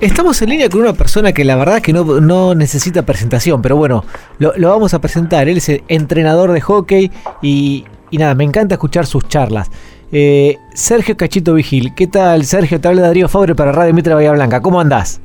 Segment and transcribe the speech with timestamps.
[0.00, 4.02] Estamos en línea con una persona que la verdad que no, necesita presentación, pero bueno,
[4.38, 5.46] lo, vamos a presentar.
[5.46, 7.10] Él es entrenador de hockey
[7.42, 9.70] y, nada, me encanta escuchar sus charlas.
[10.10, 12.80] Eh, Sergio Cachito Vigil, ¿qué tal Sergio?
[12.80, 15.20] Te habla Darío Fabre para Radio Mitra Bahía Blanca, ¿cómo andás?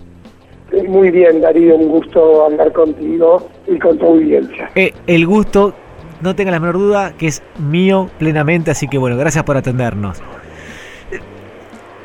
[0.89, 4.69] Muy bien Darío, un gusto hablar contigo y con tu audiencia.
[4.75, 5.73] Eh, el gusto,
[6.21, 10.21] no tenga la menor duda, que es mío plenamente, así que bueno, gracias por atendernos.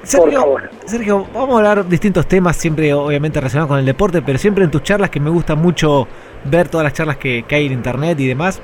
[0.02, 4.64] Sergio, vamos a hablar de distintos temas, siempre obviamente relacionados con el deporte, pero siempre
[4.64, 6.08] en tus charlas que me gusta mucho
[6.44, 8.60] ver todas las charlas que, hay en internet y demás.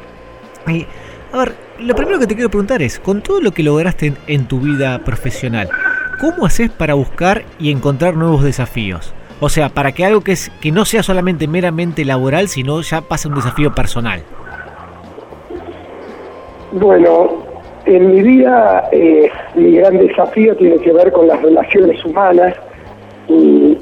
[0.66, 0.86] Y,
[1.32, 4.46] a ver, lo primero que te quiero preguntar es, con todo lo que lograste en,
[4.46, 5.68] tu vida profesional,
[6.20, 9.12] ¿cómo haces para buscar y encontrar nuevos desafíos?
[9.38, 13.02] O sea, para que algo que, es, que no sea solamente meramente laboral, sino ya
[13.02, 14.22] pase un desafío personal.
[16.72, 17.44] Bueno,
[17.86, 22.54] en mi vida, eh, mi gran desafío tiene que ver con las relaciones humanas
[23.28, 23.78] y,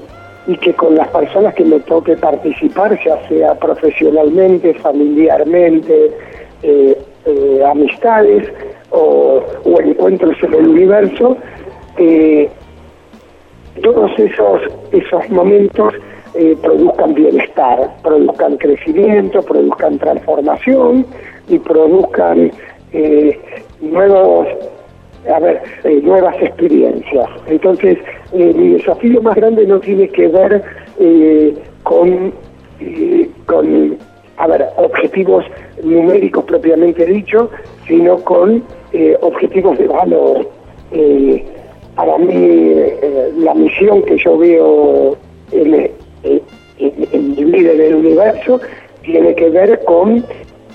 [0.60, 6.10] que con las personas que me toque participar, ya sea profesionalmente, familiarmente,
[6.62, 8.52] eh, eh, amistades
[8.90, 9.42] o,
[9.82, 11.38] encuentros en el universo,
[13.82, 15.94] todos esos, esos momentos
[16.62, 21.06] produzcan bienestar, produzcan crecimiento, produzcan transformación
[21.48, 22.52] y produzcan
[23.90, 24.48] nuevos,
[25.32, 27.28] a ver, eh, nuevas experiencias.
[27.46, 27.98] Entonces,
[28.32, 30.62] eh, mi desafío más grande no tiene que ver
[30.98, 32.32] eh, con,
[33.46, 33.96] con,
[34.36, 35.44] a ver, objetivos
[35.82, 37.50] numéricos propiamente dicho,
[37.86, 38.62] sino con
[39.22, 40.48] objetivos de valor.
[41.96, 42.74] para mí,
[43.38, 45.16] la misión que yo veo
[45.50, 45.90] en,
[46.78, 48.60] en, mi vida en el universo
[49.02, 50.24] tiene que ver con,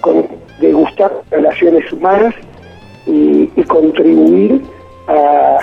[0.01, 0.27] con
[0.59, 2.35] degustar relaciones humanas
[3.09, 4.61] y, contribuir
[5.07, 5.57] a,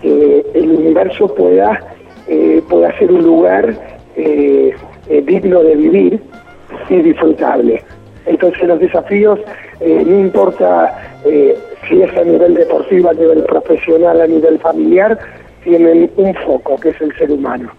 [0.00, 1.80] que el universo pueda,
[2.28, 3.74] eh, pueda ser un lugar
[4.16, 4.74] eh,
[5.08, 6.20] eh, digno de vivir
[6.88, 7.82] y disfrutable.
[8.26, 9.38] Entonces los desafíos,
[9.80, 11.20] no importa
[11.88, 15.16] si es a nivel deportivo, a nivel profesional, a nivel familiar,
[15.62, 17.70] tienen un foco, que es el ser humano.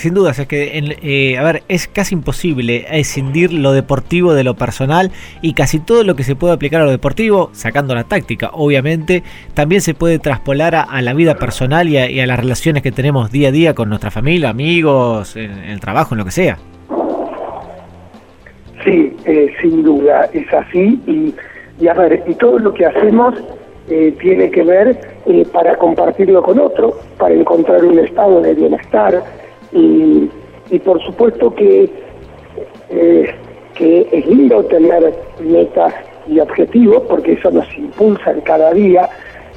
[0.00, 4.54] Sin duda, es que, eh, a ver, es casi imposible escindir lo deportivo de lo
[4.54, 5.10] personal
[5.42, 9.22] y casi todo lo que se puede aplicar a lo deportivo, sacando la táctica, obviamente,
[9.52, 13.48] también se puede traspolar a, la vida personal y a, las relaciones que tenemos día
[13.48, 16.56] a día con nuestra familia, amigos, en, el trabajo, en lo que sea.
[18.82, 20.98] Sí, eh, sin duda, es así
[21.78, 23.34] y, a ver, y todo lo que hacemos
[23.90, 24.98] eh, tiene que ver
[25.52, 29.22] para compartirlo con otro, para encontrar un estado de bienestar,
[29.72, 31.88] y, por supuesto que,
[32.90, 33.34] eh,
[33.74, 35.94] que es lindo tener metas
[36.26, 39.08] y objetivos porque eso nos impulsa cada día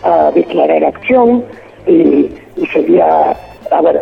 [0.04, 1.44] a declarar acción
[1.88, 2.30] y
[2.72, 3.36] sería,
[3.72, 4.02] a ver,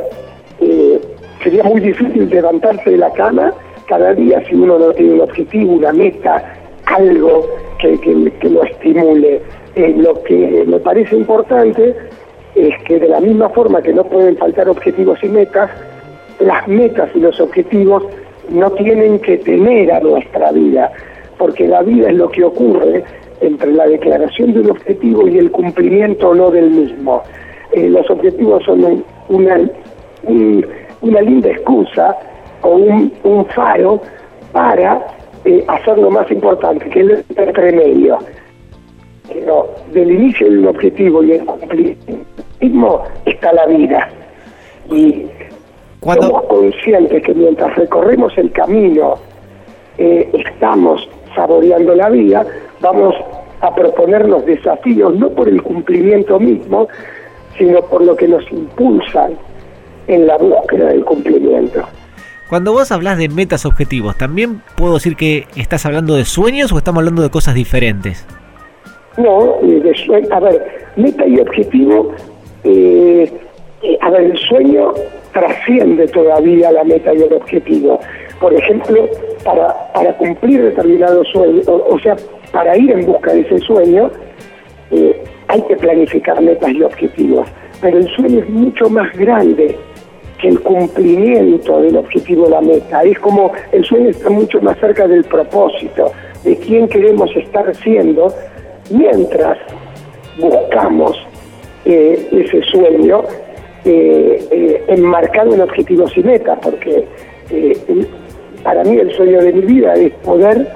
[0.61, 1.01] eh,
[1.43, 3.53] sería muy difícil levantarse de la cama
[3.87, 6.43] cada día si uno no tiene un objetivo, una meta,
[6.85, 7.47] algo
[7.79, 9.41] que, que, lo estimule.
[9.75, 11.95] Eh, lo que me parece importante
[12.55, 15.69] es que de la misma forma que no pueden faltar objetivos y metas,
[16.41, 18.03] las metas y los objetivos
[18.49, 20.91] no tienen que tener a nuestra vida,
[21.37, 23.03] porque la vida es lo que ocurre
[23.39, 27.23] entre la declaración de un objetivo y el cumplimiento o no del mismo.
[27.71, 29.59] Eh, los objetivos son una,
[31.01, 32.17] una linda excusa
[32.61, 34.01] o un, faro
[34.51, 35.01] para
[35.45, 38.19] eh, hacer lo más importante, que es el medio.
[39.27, 44.09] Pero del inicio de un objetivo y el cumplimiento está la vida.
[44.91, 45.25] Y
[46.01, 49.15] somos conscientes que mientras recorremos el camino
[49.97, 52.45] eh, estamos saboreando la vida,
[52.79, 53.15] vamos
[53.61, 56.87] a proponernos desafíos no por el cumplimiento mismo,
[57.57, 59.33] sino por lo que nos impulsan
[60.07, 61.83] en la búsqueda del cumplimiento.
[62.49, 66.77] Cuando vos hablas de metas objetivos, ¿también puedo decir que estás hablando de sueños o
[66.77, 68.25] estamos hablando de cosas diferentes?
[69.17, 72.13] No, de A ver, meta y objetivo,
[72.63, 73.31] eh,
[73.83, 74.93] eh, a ver, el sueño
[75.33, 77.99] trasciende todavía la meta y el objetivo.
[78.39, 79.07] Por ejemplo,
[79.43, 82.15] para, para cumplir determinados sueños, o, sea,
[82.51, 84.09] para ir en busca de ese sueño,
[84.91, 87.47] eh, hay que planificar metas y objetivos.
[87.81, 89.77] Pero el sueño es mucho más grande
[90.39, 93.03] que el cumplimiento del objetivo de la meta.
[93.03, 96.11] Es como el sueño está mucho más cerca del propósito,
[96.43, 98.33] de quién queremos estar siendo,
[98.89, 99.57] mientras
[100.39, 101.15] buscamos
[101.85, 103.23] eh, ese sueño
[103.83, 107.03] eh, eh, enmarcado en objetivos y metas, porque
[107.49, 108.05] eh,
[108.63, 110.67] para mí el sueño de mi vida es poder,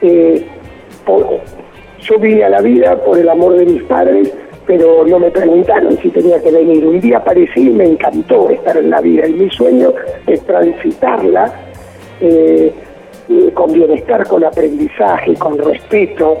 [0.00, 4.32] yo vine a la vida por el amor de mis padres
[4.66, 6.86] pero no me preguntaron si tenía que venir.
[6.86, 9.92] Un día aparecí y me encantó estar en la vida y mi sueño
[10.26, 11.52] es transitarla
[13.52, 16.38] con bienestar, con aprendizaje, con respeto,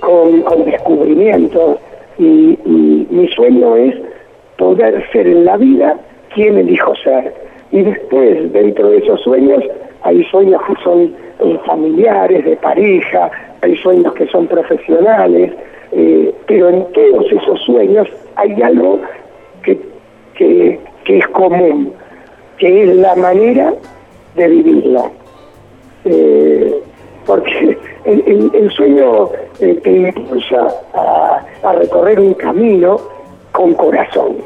[0.00, 1.78] con, con, descubrimiento.
[2.18, 2.58] Y
[3.08, 3.94] mi sueño es
[4.60, 5.96] poder ser en la vida
[6.34, 7.34] quien elijo ser.
[7.72, 9.64] Y después, dentro de esos sueños,
[10.02, 13.30] hay sueños que son eh, familiares, de pareja,
[13.62, 15.52] hay sueños que son profesionales,
[15.92, 19.00] eh, pero en todos esos sueños hay algo
[19.62, 19.80] que,
[20.34, 21.92] que, es común,
[22.58, 23.72] que es la manera
[24.36, 25.10] de vivirlo.
[26.04, 26.74] Eh,
[27.26, 32.98] porque el, sueño te impulsa a, a, recorrer un camino
[33.52, 34.36] con corazón.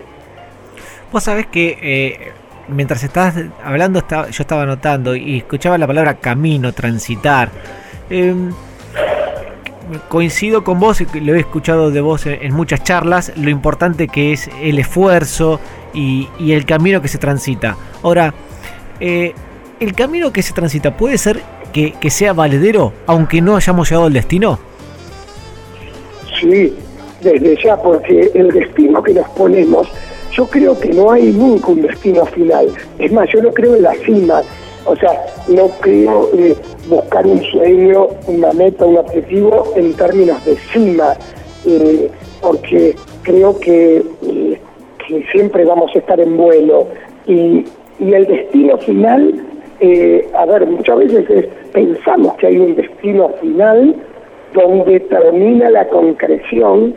[1.12, 2.32] Vos sabés que
[2.68, 7.50] mientras estabas hablando, estaba, yo estaba notando y escuchaba la palabra camino, transitar.
[8.10, 8.52] Em,
[10.08, 14.50] coincido con vos, lo he escuchado de vos en, muchas charlas, lo importante que es
[14.62, 15.60] el esfuerzo
[15.92, 17.76] y, el camino que se transita.
[18.02, 18.32] Ahora,
[19.00, 19.34] eh,
[19.80, 21.42] ¿el camino que se transita puede ser
[21.72, 24.58] que, que, sea valedero aunque no hayamos llegado al destino?
[26.40, 26.74] Sí,
[27.24, 29.88] desde ya, porque el destino que nos ponemos
[30.36, 32.66] yo creo que no hay nunca un destino final.
[32.98, 34.42] Es más, yo no creo en la cima.
[34.86, 36.56] O sea, no creo eh,
[36.88, 41.14] buscar un sueño, una meta, un objetivo en términos de cima,
[41.66, 42.10] eh,
[42.42, 44.60] porque creo que, eh,
[45.06, 46.88] que, siempre vamos a estar en vuelo.
[47.26, 47.64] Y,
[48.00, 49.34] y el destino final,
[50.34, 53.94] a ver, muchas veces pensamos que hay un destino final
[54.54, 56.94] donde termina la concreción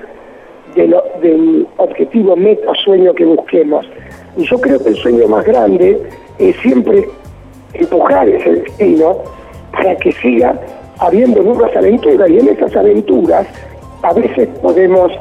[0.78, 3.86] del objetivo, meta, sueño que busquemos.
[4.38, 6.02] Y yo creo que el sueño más grande
[6.38, 7.08] es siempre
[7.74, 9.18] empujar ese destino
[9.72, 10.60] para que siga
[11.00, 13.48] habiendo nuevas aventuras y en esas aventuras
[14.02, 15.12] a veces podemos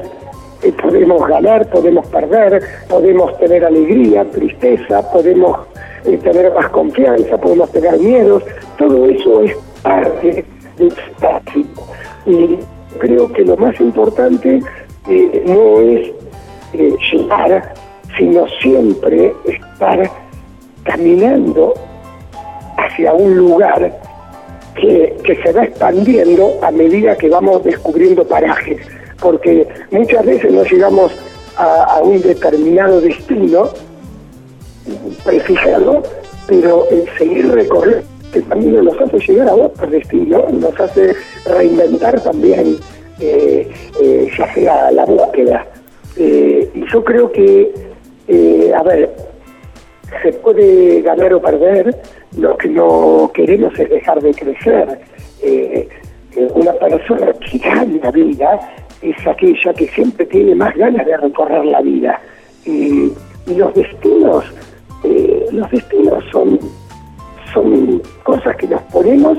[0.62, 5.59] eh, podemos ganar, podemos perder, podemos tener alegría, tristeza, podemos
[6.05, 8.43] eh, tener más confianza, podemos tener miedos,
[8.79, 10.44] todo eso es parte
[10.79, 11.87] del tráfico.
[12.25, 12.59] Y
[12.99, 14.62] creo que lo más importante
[15.08, 16.12] eh, no es
[16.73, 17.75] eh, llegar,
[18.17, 20.11] sino siempre estar
[20.85, 21.75] caminando
[22.76, 23.93] hacia un lugar
[24.75, 28.81] que, se va expandiendo a medida que vamos descubriendo parajes,
[29.20, 31.12] porque muchas veces no llegamos
[31.56, 33.70] a, un determinado destino
[35.25, 36.02] prefijado,
[36.47, 41.14] pero el seguir recorriendo el camino nos hace llegar a otro destino, nos hace
[41.47, 42.76] reinventar también
[43.19, 43.73] eh,
[44.03, 45.67] eh, ya sea la búsqueda.
[46.19, 47.73] Eh, y yo creo que,
[48.75, 49.11] a ver,
[50.23, 51.97] se puede ganar o perder,
[52.37, 54.99] lo que no queremos es dejar de crecer.
[56.55, 58.61] una persona que gana la vida
[59.01, 62.21] es aquella que siempre tiene más ganas de recorrer la vida.
[62.67, 63.12] y
[63.55, 64.45] los destinos,
[65.53, 66.59] los destinos son,
[67.55, 69.39] son cosas que nos ponemos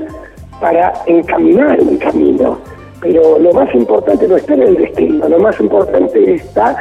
[0.60, 2.58] para encaminar un camino
[3.00, 6.76] pero lo más importante no está en el destino, lo más importante está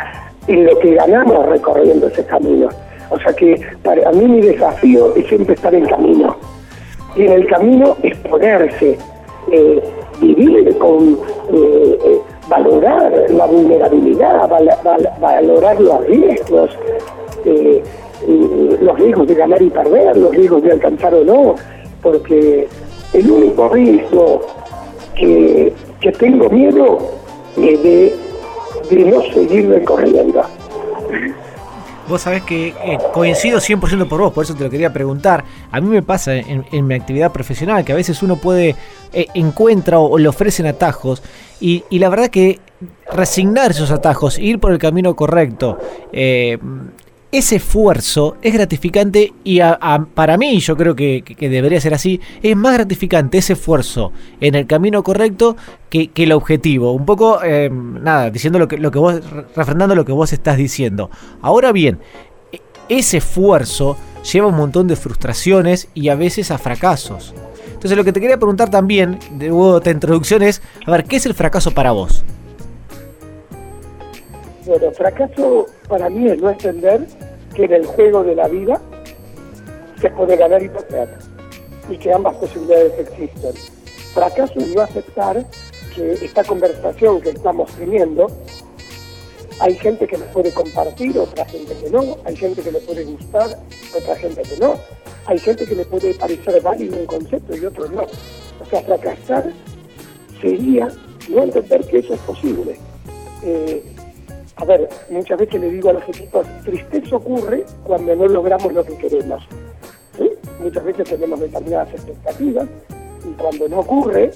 [0.48, 2.69] en lo que ganamos recorriendo ese camino.
[3.10, 6.36] O sea que para mí mi desafío es siempre estar en camino.
[7.16, 8.98] Y en el camino exponerse,
[9.52, 9.84] eh,
[10.19, 11.19] vivir con,
[11.54, 12.19] eh, eh,
[12.50, 14.50] valorar la vulnerabilidad,
[15.19, 16.69] valorar los riesgos,
[18.81, 21.56] los riesgos de ganar y perder, los riesgos de alcanzar o no,
[22.02, 22.68] porque
[23.14, 24.42] el único riesgo
[25.16, 26.99] que que tengo miedo
[27.56, 28.16] de,
[28.92, 30.44] no seguir recorriendo.
[32.07, 35.44] Vos sabés que eh, coincido 100% por vos, por eso te lo quería preguntar.
[35.71, 38.75] A mí me pasa en, mi actividad profesional que a veces uno puede,
[39.11, 41.21] eh, encuentra o, le ofrecen atajos
[41.59, 42.61] y, y, la verdad que
[43.11, 45.80] resignar esos atajos, ir por el camino correcto,
[46.13, 46.57] eh,
[47.31, 49.60] ese esfuerzo es gratificante y
[50.14, 54.66] para mí, yo creo que, debería ser así, es más gratificante ese esfuerzo en el
[54.66, 55.57] camino correcto
[55.90, 56.94] que, el objetivo.
[56.94, 59.22] Un poco, eh, nada, diciendo lo que, lo que vos,
[59.56, 61.10] refrendando lo que vos estás diciendo.
[61.42, 62.00] Ahora bien,
[62.52, 63.98] e, ese esfuerzo
[64.31, 67.34] lleva un montón de frustraciones y a veces a fracasos.
[67.68, 71.26] Entonces lo que te quería preguntar también, de otra introducción es, a ver, ¿qué es
[71.26, 72.24] el fracaso para vos?
[74.68, 77.07] Bueno, fracaso para mí es no entender
[77.56, 78.81] que en el juego de la vida
[80.02, 81.07] se puede ganar y perder
[81.90, 83.54] y que ambas posibilidades existen.
[84.14, 85.45] Fracaso es no aceptar
[85.95, 88.28] que esta conversación que estamos teniendo,
[89.62, 93.06] hay gente que me puede compartir, otra gente que no, hay gente que le puede
[93.06, 93.57] gustar,
[93.95, 94.76] otra gente que no,
[95.28, 98.02] hay gente que le puede parecer válido un concepto y otro no.
[98.02, 99.50] O sea, fracasar
[100.42, 100.90] sería
[101.30, 102.78] no entender que eso es posible.
[103.44, 103.94] Eh,
[104.57, 108.83] a ver, muchas veces le digo a los equipos, tristeza ocurre cuando no logramos lo
[108.83, 109.47] que queremos.
[110.59, 112.68] Muchas veces tenemos determinadas expectativas
[113.23, 114.31] y cuando no ocurre,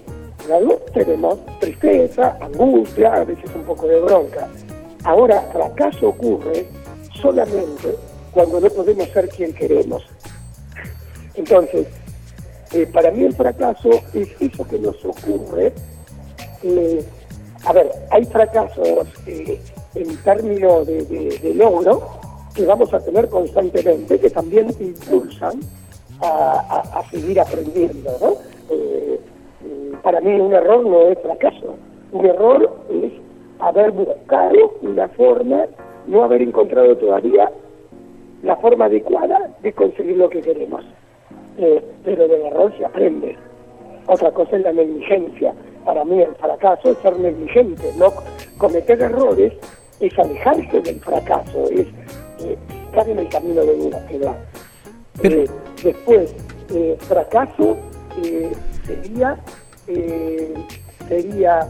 [0.45, 4.47] claro, tenemos tristeza, angustia, a veces un poco de bronca.
[5.03, 6.67] Ahora, fracaso ocurre
[7.19, 7.95] solamente
[8.31, 10.03] cuando no podemos ser quien queremos.
[11.33, 11.87] Entonces,
[12.73, 15.73] eh, para mí el fracaso es eso que nos ocurre.
[16.61, 17.03] Eh,
[17.65, 19.59] a ver, hay fracasos eh,
[19.95, 22.01] en términos de, logro
[22.55, 25.60] que vamos a tener constantemente, que también impulsan
[26.21, 28.12] a, seguir aprendiendo.
[28.21, 28.51] ¿no?
[30.01, 31.75] para mí un error no es fracaso,
[32.12, 33.13] un error es
[33.60, 35.65] haber buscado una forma,
[36.07, 37.51] no haber encontrado todavía
[38.43, 40.83] la forma adecuada de conseguir lo que queremos.
[41.57, 43.38] Eh, pero del error se aprende.
[44.07, 45.53] Otra cosa es la negligencia.
[45.86, 48.07] Para mí el fracaso es ser negligente, no
[48.57, 49.53] cometer errores
[50.01, 51.88] es alejarse del fracaso, es
[52.39, 54.36] eh, estar en el camino de una queda.
[55.24, 55.48] Eh,
[55.84, 56.34] después,
[57.00, 57.77] fracaso
[58.86, 59.38] sería
[61.08, 61.67] sería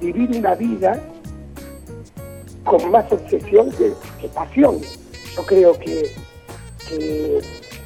[0.00, 1.00] vivir una vida
[2.64, 4.78] con más obsesión que pasión
[5.38, 6.10] yo creo que,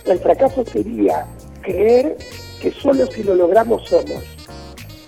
[0.06, 1.26] el fracaso sería
[1.60, 2.16] creer
[2.60, 4.22] que solo si lo logramos somos.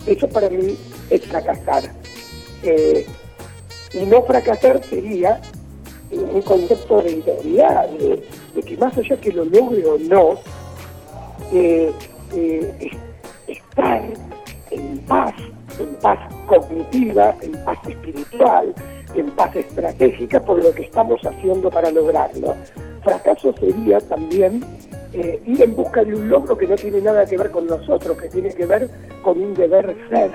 [0.07, 0.76] Eso para mí
[1.11, 1.85] es fracasar.
[2.62, 3.07] Eh,
[3.94, 5.40] y no fracasar sería
[6.10, 8.22] un concepto de integridad, de,
[8.62, 10.38] que más allá que lo logre o no,
[11.52, 11.92] eh,
[12.34, 12.90] eh,
[13.46, 14.02] estar
[14.70, 15.34] en paz,
[15.78, 18.74] en paz cognitiva, en paz espiritual,
[19.14, 22.54] en paz estratégica por lo que estamos haciendo para lograrlo.
[23.02, 24.64] Fracaso sería también
[25.12, 28.16] eh, ir en busca de un logro que no tiene nada que ver con nosotros,
[28.18, 28.88] que tiene que ver
[29.22, 30.30] con un deber ser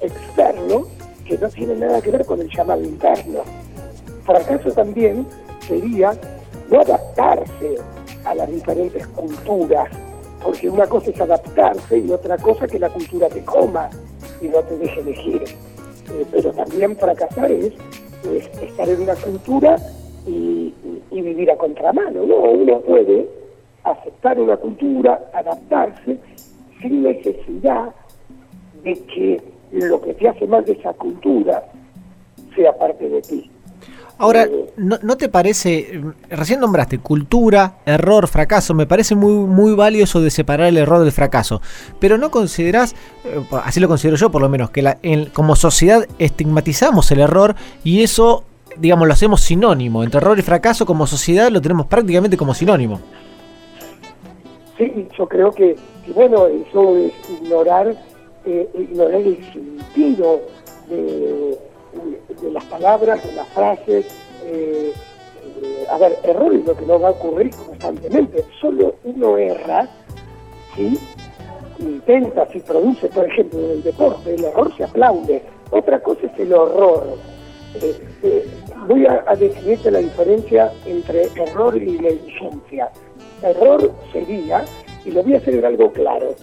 [0.00, 0.86] externo
[1.24, 3.40] que no tiene nada que ver con el llamado interno.
[4.24, 5.26] Fracaso también
[5.60, 6.12] sería
[6.70, 7.76] no adaptarse
[8.24, 9.88] a las diferentes culturas,
[10.42, 13.90] porque una cosa es adaptarse y otra cosa que la cultura te coma
[14.40, 15.42] y no te deje elegir.
[16.10, 17.72] Eh, pero también fracasar es
[18.62, 19.76] estar en una cultura
[20.26, 20.72] y,
[21.10, 22.26] vivir a contramano.
[22.26, 23.26] No, uno puede
[23.82, 26.18] aceptar una cultura, adaptarse,
[26.80, 27.94] sin necesidad
[28.82, 31.62] de que lo que te hace mal de esa cultura
[32.54, 33.50] sea parte de ti.
[34.16, 36.00] Ahora, eh, ¿no, te parece,
[36.30, 41.10] recién nombraste cultura, error, fracaso, me parece muy, muy valioso de separar el error del
[41.10, 41.60] fracaso,
[41.98, 44.98] pero no considerás, eh, así lo considero yo por lo menos, que la,
[45.32, 48.44] como sociedad estigmatizamos el error y eso,
[48.76, 53.00] digamos, lo hacemos sinónimo, entre error y fracaso como sociedad lo tenemos prácticamente como sinónimo.
[54.78, 55.74] Sí, yo creo que,
[56.14, 57.96] bueno, eso es ignorar,
[58.46, 60.40] eh, ignorar el sentido
[60.88, 64.06] de las palabras, de las frases.
[64.44, 64.92] Eh,
[65.62, 68.44] eh, a ver, error es lo que no va a ocurrir constantemente.
[68.60, 69.88] Solo uno erra
[70.74, 70.98] si
[71.78, 75.42] intenta, si produce, por ejemplo, en el deporte, el error se aplaude.
[75.70, 77.16] Otra cosa es el horror.
[78.22, 78.48] Eh,
[78.86, 82.90] voy a, definirte la diferencia entre error y negligencia.
[83.42, 84.64] Error sería,
[85.04, 86.34] y lo voy a hacer algo claro,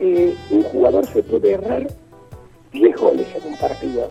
[0.00, 1.86] un jugador se puede errar
[2.72, 4.08] 10 goles en un partido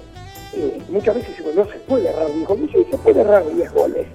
[0.53, 4.07] eh, muchas veces no se puede errar 10 goles, se puede errar 10 goles,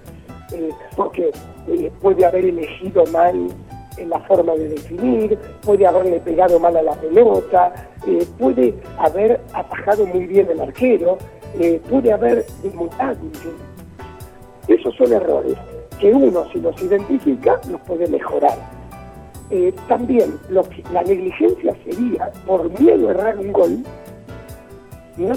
[0.52, 1.30] eh, porque
[1.68, 3.48] eh, puede haber elegido mal
[3.98, 7.72] en la forma de definir, puede haberle pegado mal a la pelota,
[8.38, 11.18] puede haber atajado muy bien el arquero,
[11.88, 13.18] puede haber desmontado.
[14.66, 15.54] Esos son errores
[16.00, 18.56] que uno, si los identifica, los puede mejorar.
[19.86, 20.38] También
[20.92, 23.84] la negligencia sería, por miedo a errar un gol,
[25.18, 25.34] no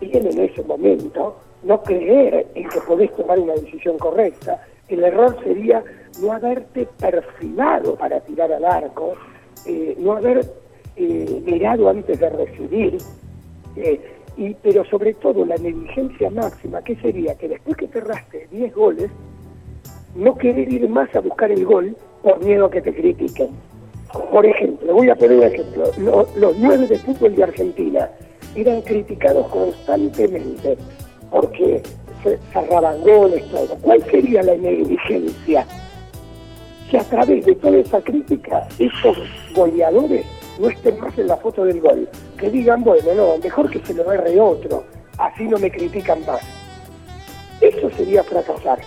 [0.00, 4.62] bien en ese momento, no creer en que podés tomar una decisión correcta.
[4.88, 5.82] El error sería
[6.20, 9.14] no haberte perfilado para tirar al arco,
[9.66, 10.44] eh, no haber
[10.96, 12.98] eh, mirado antes de recibir,
[13.76, 14.00] eh,
[14.36, 18.74] y, pero sobre todo la negligencia máxima, que sería que después que te erraste 10
[18.74, 19.10] goles,
[20.14, 23.50] no querer ir más a buscar el gol por miedo a que te critiquen.
[24.30, 25.84] Por ejemplo, voy a poner un ejemplo,
[26.36, 28.08] los nueve de fútbol de Argentina
[28.54, 30.76] eran criticados constantemente
[31.30, 31.82] porque
[32.22, 33.76] se cerraban goles, todo.
[33.82, 35.66] ¿Cuál sería la negligencia?
[36.90, 39.18] Que a través de toda esa crítica, esos
[39.54, 40.24] goleadores
[40.60, 42.08] no estén más en la foto del gol.
[42.38, 44.84] Que digan, bueno, no, mejor que se lo erre otro,
[45.18, 46.40] así no me critican más.
[47.60, 48.78] Eso sería fracasar.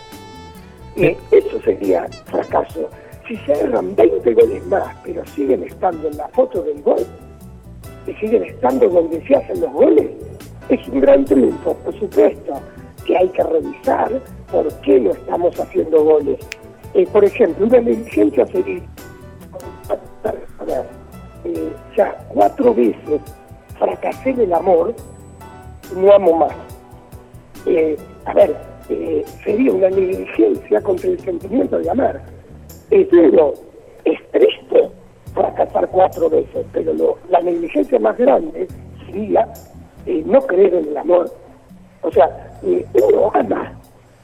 [0.98, 2.90] Eso sería fracaso.
[3.28, 7.06] Si se erran 20 goles más, pero siguen estando en la foto del gol,
[8.08, 10.08] y siguen estando donde se hacen los goles,
[10.70, 12.54] es un gran triunfo, por supuesto,
[13.06, 14.12] que hay que revisar
[14.52, 16.40] por qué no estamos haciendo goles.
[16.94, 18.82] Eh, por ejemplo, una negligencia sería,
[21.46, 23.22] eh, ya cuatro veces
[23.78, 24.94] fracasé en el amor,
[25.96, 26.56] no amo más.
[27.66, 28.56] Eh, a ver,
[28.90, 32.22] eh, sería una negligencia contra el sentimiento de amar.
[32.90, 33.54] Es duro,
[34.06, 34.90] es triste
[35.34, 38.68] fracasar cuatro veces, pero la negligencia más grande
[39.06, 39.48] sería
[40.06, 41.32] eh, no creer en el amor.
[42.02, 43.74] O sea, uno ama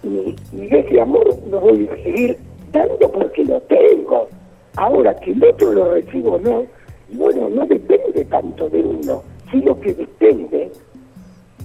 [0.03, 2.38] y, y, ese amor lo voy a seguir
[2.72, 4.27] dando porque lo tengo.
[4.75, 6.65] Ahora que el otro lo recibo o no,
[7.10, 10.72] bueno, no depende tanto de uno, sino que depende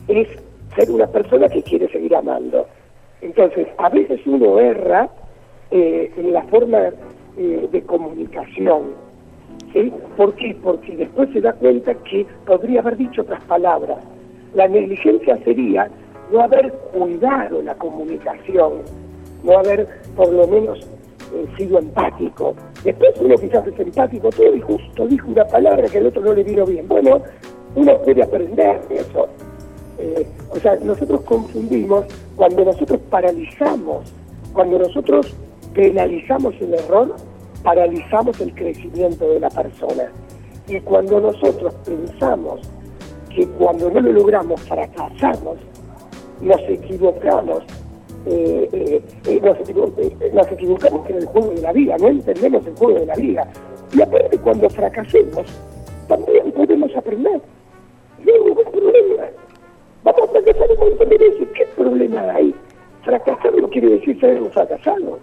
[0.08, 0.28] es
[0.76, 2.66] ser una persona que quiere seguir amando.
[3.20, 5.08] Entonces, a veces uno erra
[5.70, 6.78] eh, en la forma
[7.36, 8.94] eh, de comunicación.
[9.72, 9.92] ¿sí?
[10.16, 10.56] ¿Por qué?
[10.62, 13.98] Porque después se da cuenta que podría haber dicho otras palabras.
[14.54, 15.90] La negligencia sería
[16.32, 18.82] no haber cuidado la comunicación,
[19.44, 20.80] no haber por lo menos
[21.34, 22.54] eh, sido empático.
[22.84, 26.32] Después uno quizás es empático todo y justo dijo una palabra que al otro no
[26.32, 26.88] le vino bien.
[26.88, 27.22] Bueno,
[27.74, 29.28] uno puede aprender eso.
[29.98, 32.04] Eh, o sea, nosotros confundimos
[32.36, 34.12] cuando nosotros paralizamos,
[34.52, 35.34] cuando nosotros
[35.74, 37.16] penalizamos el error,
[37.62, 40.04] paralizamos el crecimiento de la persona.
[40.68, 42.60] Y cuando nosotros pensamos
[43.34, 45.56] que cuando no lo logramos fracasamos,
[46.40, 47.62] nos equivocamos,
[48.26, 49.40] eh, eh, eh
[50.32, 53.48] nos, equivocamos en el juego de la vida, no entendemos el juego de la vida.
[53.92, 55.46] Y aparte cuando fracasemos,
[56.06, 57.40] también podemos aprender.
[58.24, 59.24] No hay problema.
[60.04, 61.48] Vamos a fracasar un montón de.
[61.54, 62.54] ¿Qué problema hay?
[63.04, 65.18] Fracasar no quiere decir ser un fracasado.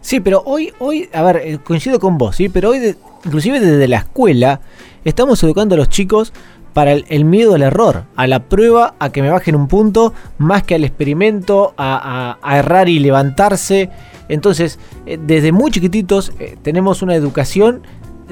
[0.00, 2.48] Sí, pero hoy, hoy, a ver, eh, coincido con vos, ¿sí?
[2.48, 4.60] Pero hoy, inclusive desde la escuela,
[5.04, 6.32] estamos educando a los chicos
[6.72, 10.62] para el, miedo al error, a la prueba, a que me bajen un punto, más
[10.62, 13.90] que al experimento, a, errar y levantarse.
[14.28, 17.82] Entonces, eh, desde muy chiquititos eh, tenemos una educación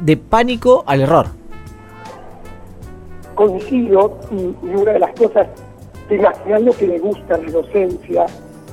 [0.00, 1.38] de pánico al error
[3.38, 5.46] coincido y, una de las cosas,
[6.08, 8.26] te imaginas lo que me gusta la docencia,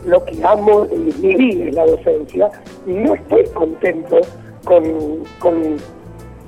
[0.08, 2.50] lo que amo en mi vida es la docencia,
[2.88, 4.18] y no estoy contento
[4.64, 4.84] con,
[5.38, 5.78] con...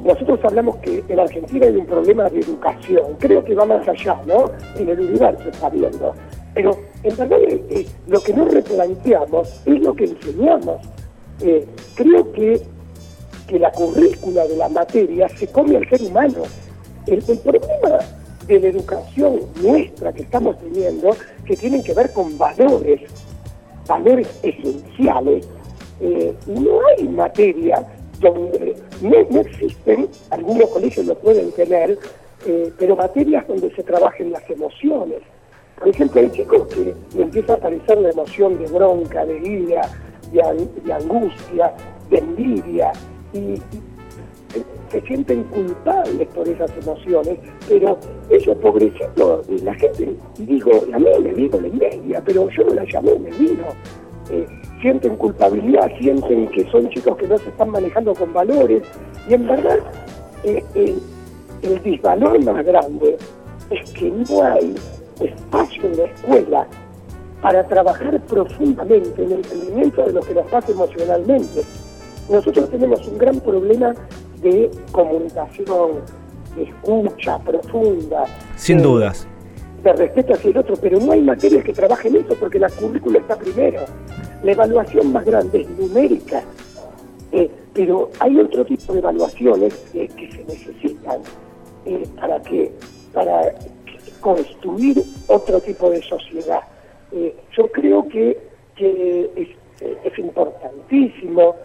[0.03, 4.19] Nosotros hablamos que en Argentina hay un problema de educación, creo que va más allá,
[4.25, 4.45] ¿no?
[4.75, 6.13] En el universo está viendo.
[6.55, 6.71] Pero
[7.03, 10.81] en verdad eh, eh, lo que nos replanteamos es lo que enseñamos.
[11.41, 12.61] Eh, creo que,
[13.47, 16.43] que la currícula de la materia se come al ser humano
[17.07, 17.99] el, problema
[18.47, 21.15] de la educación nuestra que estamos teniendo,
[21.45, 23.01] que tienen que ver con valores,
[23.87, 25.47] valores esenciales,
[25.99, 27.85] eh, no hay materia
[28.19, 31.97] donde no, existen, algunos colegios lo pueden tener,
[32.45, 35.19] eh, pero materias donde se trabajen las emociones.
[35.77, 39.89] Por ejemplo, hay chicos que empieza a aparecer la emoción de bronca, de ira,
[40.31, 41.73] de, angustia,
[42.09, 42.91] de envidia,
[43.33, 43.61] y
[44.91, 47.97] se sienten culpables por esas emociones, pero
[48.29, 53.19] ellos pobrecitos, la gente, digo, mí me vino la envidia, pero yo no la llamé,
[53.19, 53.65] me vino.
[54.29, 54.45] Eh,
[54.81, 58.83] sienten culpabilidad, sienten que son chicos que no se están manejando con valores,
[59.27, 59.79] y en verdad
[60.43, 60.63] eh,
[61.61, 63.17] el disvalor más grande
[63.69, 64.75] es que no hay
[65.19, 66.67] espacio en la escuela
[67.41, 71.63] para trabajar profundamente en el entendimiento de lo que nos pasa emocionalmente.
[72.29, 73.93] Nosotros tenemos un gran problema
[74.41, 76.01] de comunicación,
[76.55, 78.25] de escucha profunda.
[78.55, 79.27] Sin dudas.
[79.83, 83.19] De respeto hacia el otro, pero no hay materias que trabajen eso porque la currícula
[83.19, 83.81] está primero.
[84.43, 86.43] La evaluación más grande es numérica,
[87.31, 91.21] eh, pero hay otro tipo de evaluaciones que se necesitan
[91.85, 92.71] eh, para que
[93.13, 93.53] para
[94.21, 96.61] construir otro tipo de sociedad.
[97.11, 98.37] Eh, yo creo que,
[98.75, 99.49] que es,
[100.03, 101.55] es importantísimo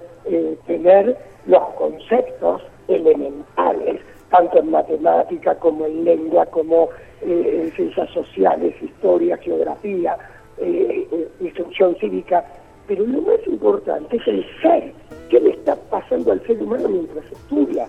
[0.66, 4.00] tener los conceptos elementales,
[4.30, 6.88] tanto en matemática como en lengua, como
[7.20, 10.16] eh, en ciencias sociales, historia, geografía,
[10.58, 12.44] eh, eh, instrucción cívica,
[12.86, 14.92] pero lo más importante es el ser,
[15.28, 17.86] qué le está pasando al ser humano mientras estudia.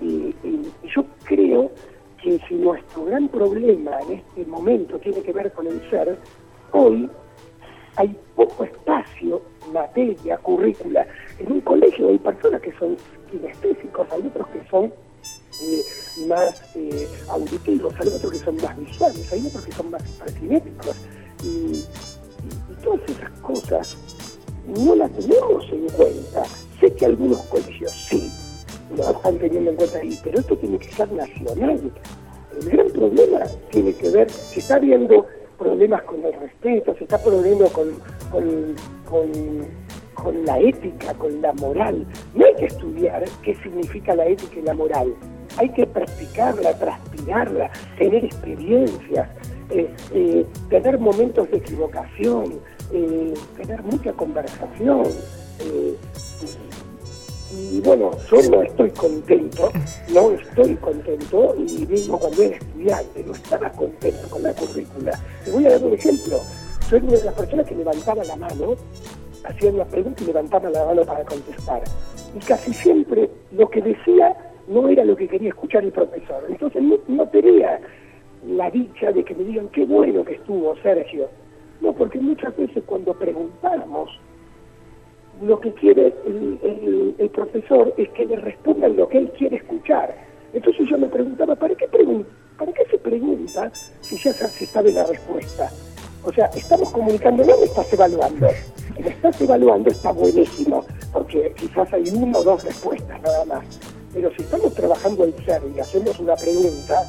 [0.00, 0.34] y
[0.94, 1.70] yo creo
[2.22, 6.16] que si nuestro gran problema en este momento tiene que ver con el ser,
[6.72, 7.08] hoy
[7.96, 11.06] hay poco espacio, materia, currícula.
[11.38, 12.96] En un colegio hay personas que son
[13.30, 14.92] kinestésicos, hay otros que son
[15.62, 15.84] eh,
[16.28, 20.02] más eh, auditivos, hay otros que son más visuales, hay otros que son más
[20.38, 20.96] cinéticos.
[21.42, 21.84] Y,
[22.82, 23.96] todas esas cosas
[24.66, 26.44] no las tenemos en cuenta.
[26.78, 28.30] Sé que algunos colegios sí
[28.94, 31.92] lo están teniendo en cuenta ahí, pero esto tiene que ser nacional.
[32.60, 35.26] El gran problema tiene que ver, se está viendo
[35.58, 37.94] problemas con el respeto, se está problema con,
[38.30, 39.66] con,
[40.24, 42.06] con, la ética, con la moral.
[42.34, 45.14] No hay que estudiar qué significa la ética y la moral.
[45.58, 49.28] Hay que practicarla, transpirarla, tener experiencias,
[49.70, 52.54] eh, eh, tener momentos de equivocación,
[52.92, 55.04] eh, tener mucha conversación.
[57.52, 59.70] y bueno, yo no estoy contento,
[60.12, 65.12] no estoy contento, y mismo cuando era estudiante, no estaba contento con la currícula.
[65.44, 66.40] Te voy a dar un ejemplo.
[66.90, 68.74] Soy una de las personas que levantaba la mano,
[69.44, 71.82] hacía una pregunta y levantaba la mano para contestar.
[72.34, 74.36] Y casi siempre lo que decía
[74.68, 76.44] no era lo que quería escuchar el profesor.
[76.48, 77.80] Entonces no tenía
[78.46, 81.28] la dicha de que me digan qué bueno que estuvo Sergio.
[81.80, 84.10] No, porque muchas veces cuando preguntamos,
[85.42, 90.14] lo que quiere el, profesor es que le respondan lo que él quiere escuchar.
[90.52, 91.88] Entonces yo me preguntaba, ¿para qué,
[92.56, 95.68] ¿para qué se pregunta si ya se sabe la respuesta?
[96.24, 98.48] O sea, estamos comunicando, no me estás evaluando.
[98.98, 103.64] Me estás evaluando está buenísimo, porque quizás hay una o dos respuestas nada más.
[104.12, 107.02] Pero si estamos trabajando en serio y hacemos una pregunta,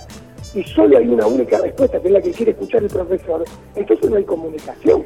[0.54, 3.44] y solo hay una única respuesta, que es la que quiere escuchar el profesor,
[3.76, 5.06] entonces no hay comunicación.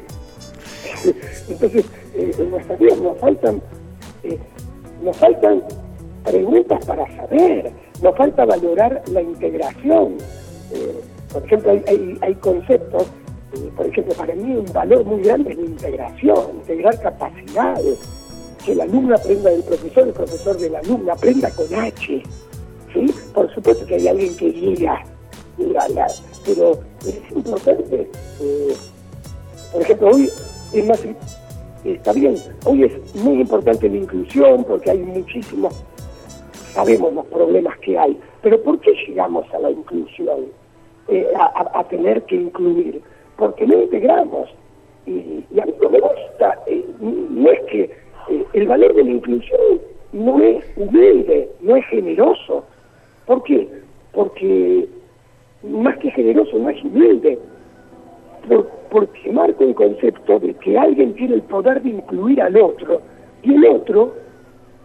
[1.48, 3.62] entonces, eh, en nuestra vida nos faltan,
[4.22, 4.38] eh,
[5.02, 5.62] nos faltan
[6.24, 10.16] preguntas para saber, nos falta valorar la integración.
[10.72, 11.00] Eh,
[11.32, 13.06] por ejemplo, hay, hay, conceptos,
[13.76, 17.98] por ejemplo, para mí un valor muy grande es la integración, integrar capacidades,
[18.64, 22.22] que el alumno aprenda del profesor, el profesor del alumno, aprenda con H.
[22.92, 23.14] ¿sí?
[23.34, 25.02] Por supuesto que hay alguien que guía,
[26.44, 28.10] pero es importante.
[28.40, 28.76] Eh,
[29.72, 30.30] por ejemplo, hoy
[30.72, 31.00] es más,
[31.84, 35.84] está bien, hoy es muy importante la inclusión porque hay muchísimos,
[36.72, 40.46] sabemos los problemas que hay, pero ¿por qué llegamos a la inclusión?
[41.08, 43.02] Eh, a, tener que incluir,
[43.40, 44.50] porque no integramos.
[45.06, 47.90] Y, a mí no me gusta, eh, no es que
[48.52, 49.80] el valor de la inclusión
[50.12, 52.64] no es humilde, no es generoso.
[53.26, 53.66] ¿Por qué?
[54.12, 54.86] Porque
[55.62, 57.38] más que generoso, no es humilde,
[58.90, 63.00] porque marca un concepto de que alguien tiene el poder de incluir al otro
[63.42, 64.14] y el otro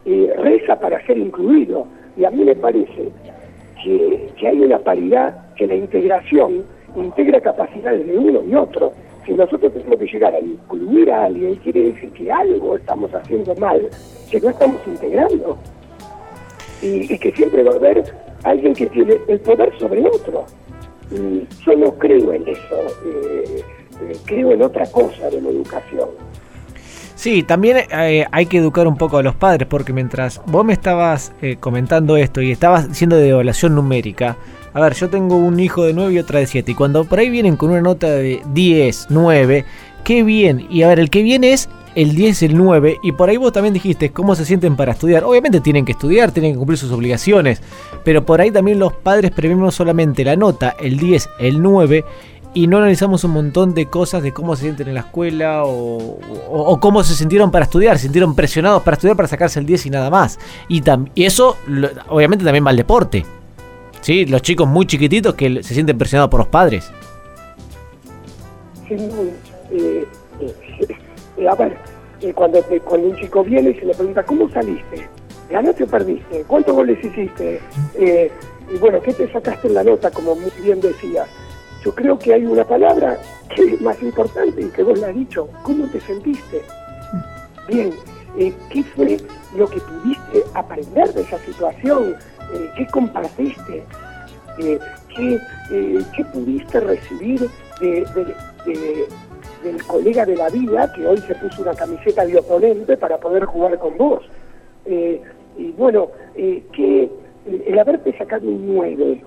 [0.06, 1.88] eh, reza para ser incluido.
[2.16, 3.10] Y a mí me parece
[3.86, 8.94] que, hay una paridad, que la integración integra capacidades de uno y otro.
[9.26, 13.56] Si nosotros tenemos que llegar a incluir a alguien, quiere decir que algo estamos haciendo
[13.56, 13.90] mal,
[14.30, 15.58] que no estamos integrando.
[16.82, 18.04] Y, y que siempre va a haber
[18.44, 20.46] alguien que tiene el poder sobre otro
[21.12, 23.64] yo no creo en eso, eh,
[24.02, 26.10] eh, creo en otra cosa de la educación.
[27.16, 30.74] Sí, también eh, hay que educar un poco a los padres, porque mientras vos me
[30.74, 34.38] estabas comentando esto y estabas diciendo de evaluación numérica,
[34.76, 37.20] a ver, yo tengo un hijo de 9 y otra de 7, y cuando por
[37.20, 39.64] ahí vienen con una nota de 10, 9,
[40.04, 43.30] qué bien, y a ver, el que viene es el 10, el 9, y por
[43.30, 45.24] ahí vos también dijiste cómo se sienten para estudiar.
[45.24, 47.62] Obviamente tienen que estudiar, tienen que cumplir sus obligaciones,
[48.04, 52.04] pero por ahí también los padres premiamos solamente la nota, el 10, el 9,
[52.56, 56.80] y no analizamos un montón de cosas de cómo se sienten en la escuela o,
[56.80, 59.90] cómo se sintieron para estudiar, se sintieron presionados para estudiar para sacarse el 10 y
[59.90, 60.40] nada más.
[60.70, 60.82] Y,
[61.14, 61.58] y eso
[62.08, 63.26] obviamente también va al deporte.
[64.02, 64.26] ¿Sí?
[64.26, 66.92] Los chicos muy chiquititos que se sienten presionados por los padres.
[68.88, 68.96] Sí,
[69.72, 70.08] eh,
[71.38, 71.78] eh, a ver,
[72.22, 75.10] eh, cuando, cuando un chico viene y se le pregunta, ¿cómo saliste?
[75.50, 76.44] ¿Ganaste o perdiste?
[76.48, 77.60] ¿Cuántos goles hiciste?
[78.00, 78.32] Eh,
[78.74, 81.28] y bueno, ¿qué te sacaste en la nota, como muy bien decías?
[81.86, 83.18] Yo creo que hay una palabra
[83.56, 85.48] que es más importante y que vos la has dicho.
[85.64, 86.62] ¿Cómo te sentiste?
[87.68, 87.94] Bien,
[88.70, 89.18] ¿qué fue
[89.56, 92.16] lo que pudiste aprender de esa situación?
[92.76, 93.84] ¿Qué compartiste?
[94.58, 97.48] ¿qué, ¿Qué pudiste recibir
[97.80, 98.06] de,
[98.66, 99.08] de
[99.66, 103.46] del colega de la vida que hoy se puso una camiseta de oponente para poder
[103.46, 104.24] jugar con vos.
[104.86, 105.22] Eh,
[105.58, 107.10] y bueno, eh, que
[107.68, 109.22] el haberte sacado un 9,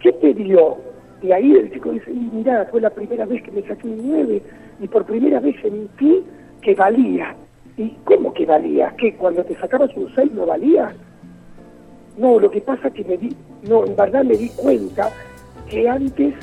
[0.00, 0.91] ¿qué te dio?
[1.22, 4.42] Y ahí el chico dice, mira, fue la primera vez que me saqué un 9
[4.80, 6.24] y por primera vez sentí
[6.60, 7.34] que valía.
[7.76, 8.94] ¿Y cómo que valía?
[8.98, 10.92] ¿Que cuando te sacabas un 6 no valía?
[12.18, 13.34] No, lo que pasa que me di,
[13.68, 15.10] no, en verdad me di cuenta
[15.68, 16.34] que antes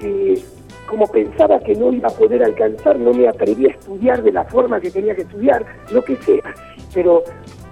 [0.00, 0.42] eh,
[0.86, 4.44] como pensaba que no iba a poder alcanzar, no me atreví a estudiar de la
[4.44, 6.54] forma que tenía que estudiar, lo que sea,
[6.92, 7.24] pero,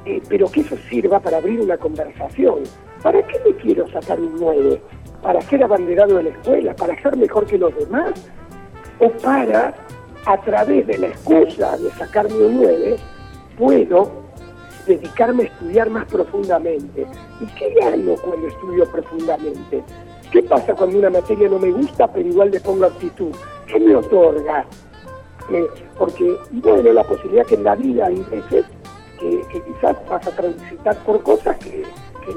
[0.04, 2.60] eh, pero que eso sirva para abrir una conversación.
[3.02, 4.80] ¿Para qué me quiero sacar un 9?
[5.22, 6.74] ¿Para ser abanderado de la escuela?
[6.74, 8.12] ¿Para ser mejor que los demás?
[8.98, 9.74] ¿O para,
[10.26, 12.96] a través de la excusa de sacarme un 9,
[13.56, 14.10] puedo
[14.86, 17.06] dedicarme a estudiar más profundamente?
[17.40, 19.82] ¿Y qué gano cuando estudio profundamente?
[20.32, 23.30] ¿Qué pasa cuando una materia no me gusta, pero igual le pongo actitud?
[23.66, 24.66] ¿Qué me otorga?
[25.50, 25.66] Eh,
[25.98, 28.64] porque, bueno, la posibilidad que en la vida hay veces
[29.20, 31.84] que, quizás vas a transitar por cosas que,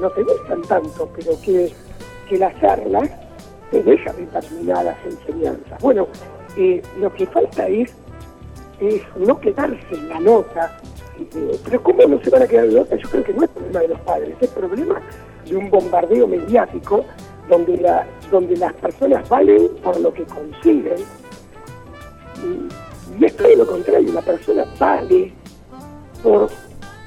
[0.00, 1.72] no te gustan tanto, pero que,
[2.28, 3.10] que las charlas
[3.70, 5.80] te dejan determinadas enseñanzas.
[5.80, 6.06] Bueno,
[6.56, 7.94] eh, lo que falta es,
[8.80, 10.78] es no quedarse en la nota,
[11.64, 12.96] pero ¿cómo no se van a quedar en la nota?
[12.96, 15.00] Yo creo que no es problema de los padres, es problema
[15.48, 17.04] de un bombardeo mediático
[17.48, 21.04] donde, la, donde las personas valen por lo que consiguen.
[22.42, 25.32] Y, esto es lo contrario, la persona vale
[26.22, 26.50] por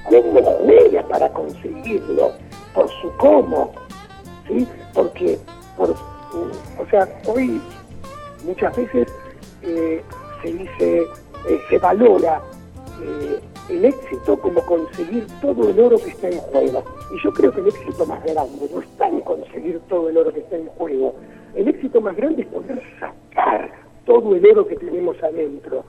[0.05, 2.31] cómo juega para conseguirlo,
[2.73, 3.73] por su cómo,
[4.93, 5.37] Porque,
[5.77, 7.61] por, o sea, hoy
[8.45, 9.07] muchas veces
[9.61, 10.01] eh,
[10.41, 11.01] se dice,
[11.47, 12.41] eh, se valora
[13.01, 16.83] eh, el éxito como conseguir todo el oro que está en juego.
[17.13, 20.33] Y yo creo que el éxito más grande no está en conseguir todo el oro
[20.33, 21.15] que está en juego.
[21.55, 23.71] El éxito más grande es poder sacar
[24.05, 25.83] todo el oro que tenemos adentro.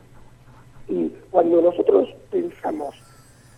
[0.88, 2.94] Y cuando nosotros pensamos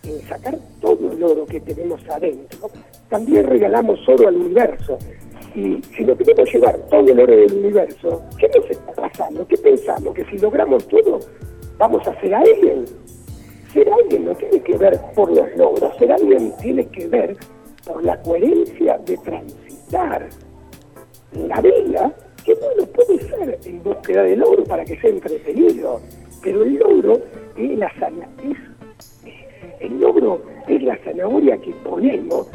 [0.03, 2.69] en sacar todo el oro que tenemos adentro,
[3.09, 4.97] también regalamos oro al universo.
[5.55, 9.47] Y si lo queremos llevar todo el oro del universo, ¿qué nos está pasando?
[9.47, 10.13] ¿Qué pensamos?
[10.13, 11.19] ¿Que si logramos todo,
[11.77, 12.85] vamos a ser alguien?
[13.71, 17.37] Ser alguien no tiene que ver por los logros, ser alguien tiene que ver
[17.85, 20.29] por la coherencia de transitar
[21.33, 22.13] la vida,
[22.43, 26.01] que bueno, puede ser en búsqueda de logro para que sea entretenido,
[26.43, 27.19] pero el logro
[27.57, 28.27] es la sana,
[29.79, 32.47] el logro es la zanahoria que ponemos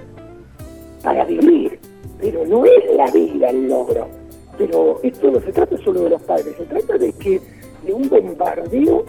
[1.02, 1.78] para vivir,
[2.20, 4.08] pero no es la vida el logro.
[4.56, 7.40] Pero esto no se trata solo de los padres, se trata de que
[7.84, 9.04] de un bombardeo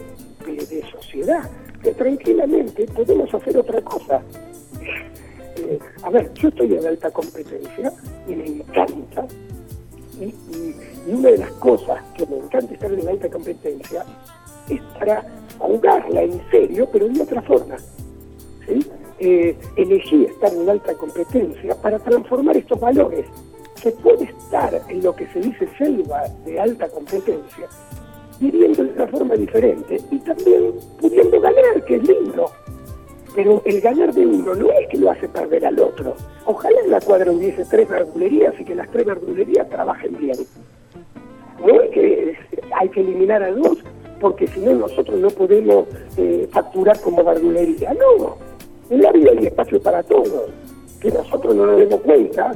[0.46, 1.50] de sociedad
[1.82, 4.22] que tranquilamente podemos hacer otra cosa.
[5.62, 7.92] Eh, a ver, yo estoy en alta competencia
[8.30, 9.28] y me encanta.
[10.18, 10.34] Y,
[11.12, 14.06] una de las cosas que me encanta estar en alta competencia
[14.70, 15.26] es para
[15.60, 17.78] jugarla en serio, pero de otra forma.
[18.68, 18.86] ¿sí?
[19.20, 23.26] Eh, elegí estar en alta competencia para transformar estos valores.
[23.76, 27.68] Se puede estar en lo que se dice selva de alta competencia
[28.40, 32.50] viviendo de una forma diferente y también pudiendo ganar, que es lindo.
[33.36, 36.16] Pero el ganar de uno no es que lo hace perder al otro.
[36.46, 40.38] Ojalá en la cuadra hubiese tres verdulerías y que las tres verdulerías trabajen bien.
[41.60, 42.38] No es que
[42.80, 43.78] hay que eliminar a dos
[44.20, 45.86] porque si no nosotros no podemos
[46.18, 47.94] eh, facturar como verdulería.
[47.94, 48.38] No,
[48.90, 50.50] en la vida hay espacio para todos.
[51.00, 52.52] Que nosotros no nos demos cuenta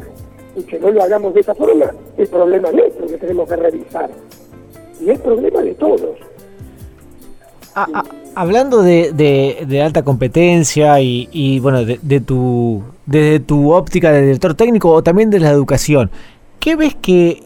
[0.56, 4.10] y que no lo hagamos de esa forma, es problema nuestro que tenemos que revisar
[5.02, 6.18] y es problema de todos.
[7.76, 8.04] Ah, ah,
[8.36, 15.04] hablando de, alta competencia y, bueno, de, tu, desde tu óptica de director técnico o
[15.04, 16.12] también de la educación,
[16.60, 17.44] ¿qué ves que,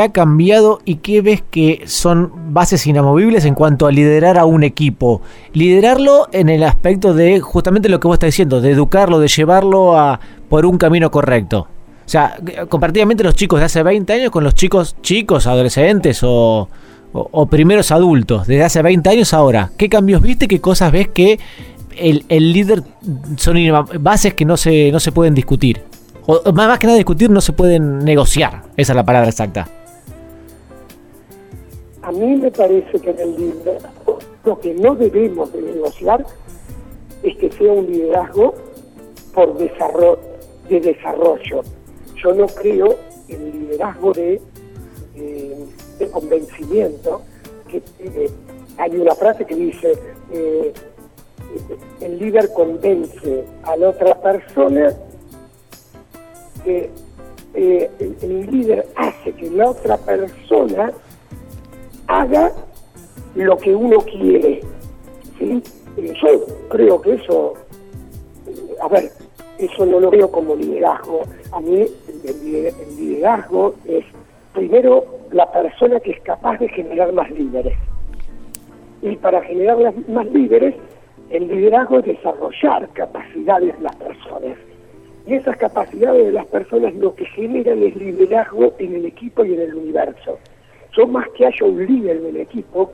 [0.00, 4.62] ha cambiado y qué ves que son bases inamovibles en cuanto a liderar a un
[4.62, 5.22] equipo?
[5.52, 9.98] Liderarlo en el aspecto de justamente lo que vos estás diciendo, de educarlo, de llevarlo
[9.98, 11.68] a, por un camino correcto.
[12.04, 12.36] O sea,
[12.68, 16.68] comparativamente los chicos de hace 20 años con los chicos chicos, adolescentes o,
[17.50, 20.48] primeros adultos, desde hace 20 años ahora, ¿qué cambios viste?
[20.48, 21.38] ¿Qué cosas ves que
[21.96, 22.82] el, líder
[23.36, 23.56] son
[24.00, 25.82] bases que no se, no se pueden discutir?
[26.26, 28.62] O más, que nada discutir, no se pueden negociar.
[28.76, 29.68] Esa es la palabra exacta.
[32.02, 36.24] A mí me parece que en el liderazgo lo que no debemos de negociar
[37.22, 38.54] es que sea un liderazgo
[39.32, 40.18] por desarrollo,
[40.68, 41.62] de desarrollo
[42.22, 42.96] yo no creo
[43.28, 44.40] en liderazgo de,
[45.16, 45.66] eh,
[46.12, 47.22] convencimiento.
[47.68, 48.30] Que, eh,
[48.78, 49.92] hay una frase que dice,
[50.32, 50.72] eh,
[52.00, 54.92] el líder convence a la otra persona,
[56.64, 56.90] el,
[57.54, 60.92] el líder hace que la otra persona
[62.06, 62.52] haga
[63.34, 64.60] lo que uno quiere.
[65.38, 65.62] ¿sí?
[65.96, 67.54] Yo creo que eso,
[68.80, 69.10] a ver,
[69.58, 71.22] eso no lo veo como liderazgo.
[71.52, 71.86] A mí
[72.24, 74.04] el, liderazgo es
[74.54, 77.76] primero la persona que es capaz de generar más líderes.
[79.02, 80.74] Y para generar más líderes,
[81.30, 84.56] el liderazgo es desarrollar capacidades de las personas.
[85.26, 89.54] Y esas capacidades de las personas lo que generan es liderazgo en el equipo y
[89.54, 90.38] en el universo.
[90.94, 92.90] Son más que haya un líder en el equipo,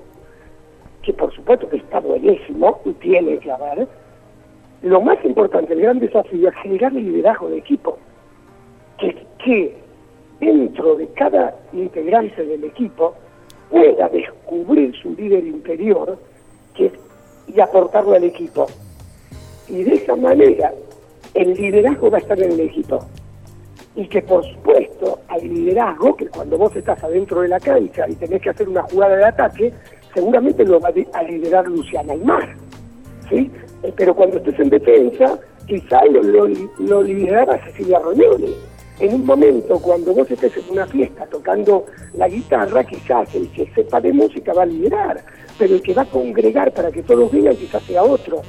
[1.02, 3.88] que por supuesto que está buenísimo y tiene que haber,
[4.82, 7.98] lo más importante, el gran desafío es generar liderazgo de equipo
[8.98, 9.76] que,
[10.40, 13.14] dentro de cada integrante del equipo
[13.70, 16.18] pueda descubrir su líder interior
[16.74, 16.92] que,
[17.48, 18.66] y aportarlo al equipo.
[19.68, 20.72] Y de esa manera
[21.34, 23.04] el liderazgo va a estar en el equipo.
[23.96, 28.14] Y que por supuesto al liderazgo, que cuando vos estás adentro de la cancha y
[28.14, 29.72] tenés que hacer una jugada de ataque,
[30.14, 32.54] seguramente lo va a liderar Luciana Aymar.
[33.28, 33.50] ¿sí?
[33.82, 37.04] Eh, pero cuando estés en defensa, quizá lo, lo, lo
[37.64, 38.54] Cecilia Rognoni.
[39.00, 43.70] En un momento, cuando vos estés en una fiesta tocando la guitarra, quizás el que
[43.72, 45.24] sepa de música va a liderar,
[45.56, 48.42] pero el que va a congregar para que todos vengan quizás sea otro.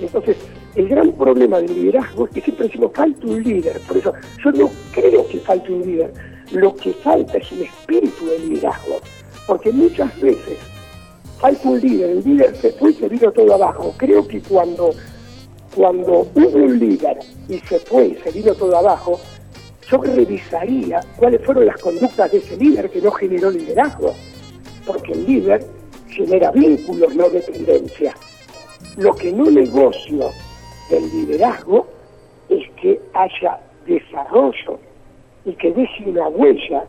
[0.00, 0.36] Entonces,
[0.76, 3.80] el gran problema del liderazgo es que siempre decimos falta un líder.
[3.88, 4.12] Por eso,
[4.44, 6.12] yo no creo que falte un líder.
[6.52, 9.00] Lo que falta es un espíritu de liderazgo.
[9.46, 10.58] Porque muchas veces
[11.38, 13.94] falta un líder, el líder se fue y se vino todo abajo.
[13.96, 14.90] Creo que cuando,
[15.74, 19.18] cuando hubo un líder y se fue y se vino todo abajo,
[19.90, 24.12] yo revisaría cuáles fueron las conductas de ese líder que no generó liderazgo.
[24.84, 25.66] Porque el líder
[26.08, 28.14] genera vínculos, no dependencia.
[28.98, 30.30] Lo que no negocio
[30.90, 31.86] del liderazgo
[32.48, 34.78] es que haya desarrollo
[35.44, 36.84] y que deje una huella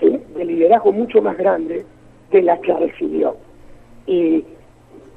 [0.00, 1.84] de liderazgo mucho más grande
[2.30, 3.36] de la que recibió.
[4.06, 4.44] Y,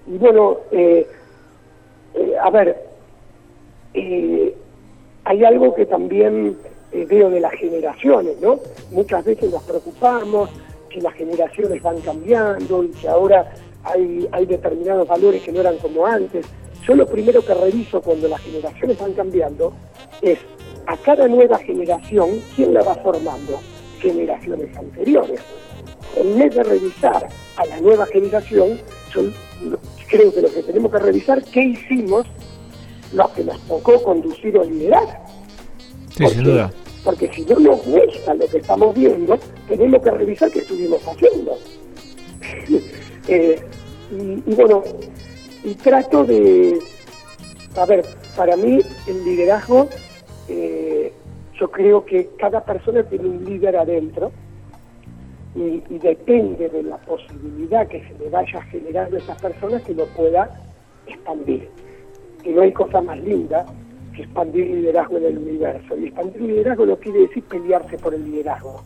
[0.05, 1.05] bueno, eh,
[2.13, 2.77] eh, a ver,
[3.93, 4.55] eh,
[5.25, 6.57] hay algo que también
[6.91, 8.59] veo de las generaciones, ¿no?
[8.91, 10.49] Muchas veces nos preocupamos
[10.89, 13.51] que las generaciones van cambiando y que ahora
[13.83, 16.45] hay, hay determinados valores que no eran como antes.
[16.87, 19.73] Yo lo primero que reviso cuando las generaciones van cambiando
[20.21, 20.39] es
[20.85, 23.59] a cada nueva generación, ¿quién la va formando?
[23.99, 25.41] Generaciones anteriores.
[26.15, 28.79] En vez de revisar a la nueva generación,
[29.13, 29.21] yo
[30.07, 32.25] creo que lo que tenemos que revisar, ¿qué hicimos
[33.13, 35.25] los que nos tocó conducir o liderar?
[36.15, 36.71] Sí, sin duda.
[37.03, 41.57] Porque si no nos gusta lo que estamos viendo, tenemos que revisar qué estuvimos haciendo.
[43.29, 43.59] Eh,
[44.09, 44.81] y, bueno,
[45.67, 46.79] y trato de,
[47.75, 48.05] a ver,
[48.37, 49.89] para mí el liderazgo,
[50.47, 51.11] eh,
[51.59, 54.31] yo creo que cada persona tiene un líder adentro,
[55.55, 60.05] y, depende de la posibilidad que se le vaya generando a esas personas que lo
[60.05, 60.49] pueda
[61.05, 61.67] expandir.
[62.45, 63.65] Y no hay cosa más linda
[64.15, 65.97] que expandir liderazgo en el universo.
[65.97, 68.83] Y expandir liderazgo no quiere decir pelearse por el liderazgo.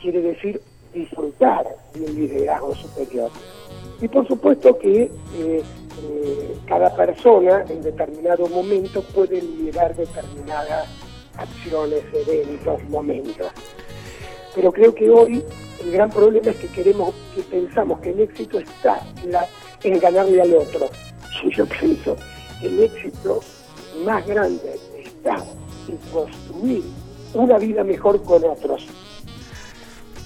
[0.00, 0.60] quiere decir
[0.94, 3.30] disfrutar de liderazgo superior.
[4.00, 5.10] Y por supuesto que eh,
[6.02, 10.88] eh, cada persona en determinado momento puede liderar determinadas
[11.36, 13.46] acciones, eventos, momentos.
[14.54, 15.44] Pero creo que hoy
[15.82, 19.00] el gran problema es que queremos, que pensamos que el éxito está
[19.82, 20.88] en, ganarle al otro.
[21.42, 22.16] Y yo pienso
[22.60, 23.40] que el éxito
[24.04, 25.36] más grande está
[25.88, 26.82] en construir
[27.34, 28.86] una vida mejor con otros.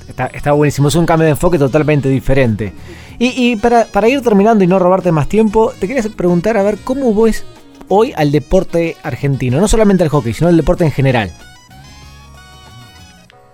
[0.09, 2.73] Está, está buenísimo, es un cambio de enfoque totalmente diferente.
[3.21, 6.79] Y, para, para, ir terminando y no robarte más tiempo, te quería preguntar a ver
[6.85, 7.45] cómo ves
[7.89, 11.31] hoy al deporte argentino, no solamente al hockey, sino al deporte en general.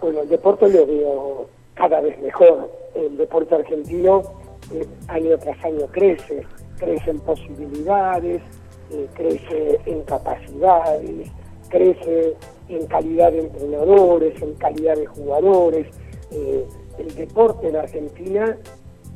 [0.02, 2.70] Bueno, el deporte lo veo cada vez mejor.
[2.94, 4.22] El deporte argentino
[4.72, 6.46] eh, año tras año crece,
[6.78, 8.42] crece en posibilidades,
[8.92, 11.30] eh, crece en capacidades,
[11.68, 12.34] crece
[12.68, 15.86] en calidad de entrenadores, en calidad de jugadores.
[16.30, 16.66] Eh,
[16.98, 18.56] el deporte en Argentina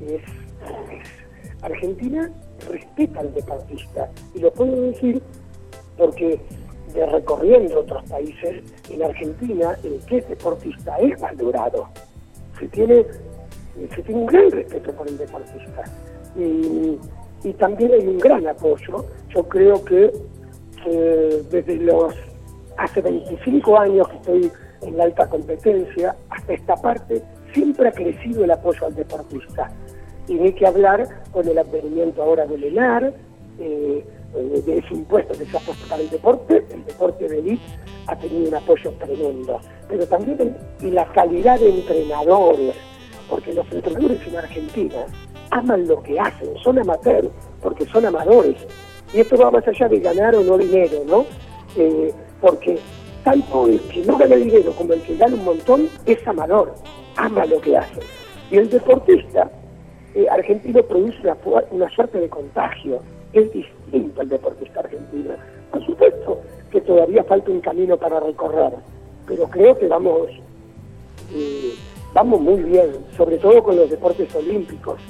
[0.00, 2.30] es, es, Argentina
[2.68, 5.22] respeta al deportista y lo puedo decir
[5.96, 6.40] porque
[6.92, 11.88] de recorriendo otros países, en Argentina el que es deportista es valorado.
[12.58, 13.04] Se tiene,
[13.94, 15.84] se tiene un gran respeto por el deportista.
[16.36, 16.98] Y,
[17.58, 19.04] también hay un gran apoyo.
[19.34, 20.12] Yo creo que,
[21.50, 22.14] desde los
[22.76, 28.44] hace 25 años que estoy en la alta competencia, hasta esta parte, siempre ha crecido
[28.44, 29.70] el apoyo al deportista.
[30.28, 33.12] Y hay que hablar con el advenimiento ahora del ENAR,
[33.58, 37.38] eh, eh, de ese impuesto que se ha puesto para el deporte, el deporte de
[37.38, 37.62] élite
[38.06, 39.60] ha tenido un apoyo tremendo.
[39.88, 42.74] Pero también la calidad de entrenadores,
[43.28, 45.06] porque los entrenadores en Argentina
[45.50, 47.28] aman lo que hacen, son amateurs,
[47.62, 48.56] porque son amadores.
[49.14, 51.24] Y esto va más allá de ganar o no dinero, ¿no?
[51.76, 52.78] Eh, porque
[53.24, 56.74] tanto el que no gana dinero como el que gana un montón es amador,
[57.16, 58.00] ama lo que hace.
[58.50, 59.50] Y el deportista
[60.14, 61.36] eh, argentino produce una,
[61.70, 63.00] una suerte de contagio
[63.32, 65.34] es distinto al deportista argentino.
[65.70, 66.40] Por supuesto
[66.70, 68.72] que todavía falta un camino para recorrer,
[69.26, 70.28] pero creo que vamos,
[71.34, 71.74] eh,
[72.12, 75.00] vamos muy bien, sobre todo con los deportes olímpicos.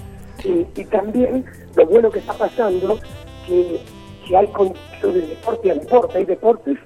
[0.45, 2.99] Y, también lo bueno que está pasando,
[3.47, 3.80] que,
[4.26, 6.78] que hay contexto de deporte a deporte, hay deportes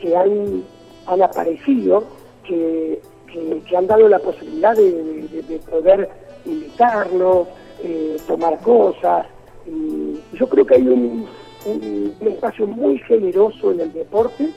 [0.00, 0.64] que han,
[1.06, 2.04] han aparecido,
[2.44, 3.00] que,
[3.66, 6.08] que, han dado la posibilidad de, poder
[6.44, 7.48] invitarnos,
[7.82, 9.26] eh, tomar cosas,
[10.32, 11.28] yo creo que hay un,
[12.20, 14.48] espacio muy generoso en el deporte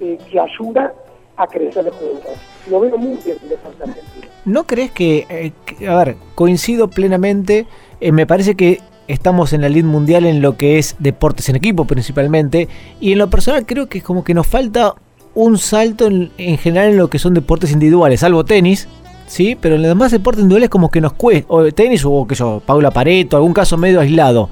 [0.00, 0.92] eh, que ayuda
[1.36, 2.32] a crecer juntos.
[2.68, 4.32] Lo veo muy bien el deporte argentino.
[4.44, 5.52] ¿No crees que, eh,
[5.86, 7.66] a ver, coincido plenamente,
[8.00, 11.56] eh, me parece que estamos en la lid mundial en lo que es deportes en
[11.56, 12.68] equipo principalmente,
[13.00, 14.94] y en lo personal creo que es como que nos falta
[15.34, 18.88] un salto en, general en lo que son deportes individuales, salvo tenis,
[19.26, 19.56] ¿sí?
[19.60, 22.62] Pero en los demás deportes individuales como que nos cuesta, o tenis o que yo,
[22.64, 24.48] Paula Pareto, algún caso medio aislado.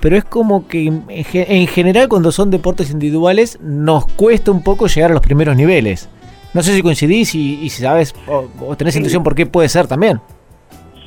[0.00, 5.10] Pero es como que en general cuando son deportes individuales nos cuesta un poco llegar
[5.10, 6.08] a los primeros niveles.
[6.54, 10.20] No sé si coincidís y, si sabes o, tenés intuición por qué puede ser también.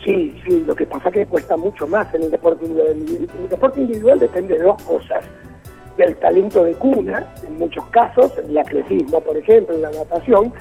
[0.04, 3.28] Sí, sí, lo que pasa es que cuesta mucho más en el deporte individual.
[3.40, 5.24] El deporte individual depende de dos cosas.
[5.96, 10.54] Del talento de cuna, en muchos casos, en el atletismo, por ejemplo, en la natación,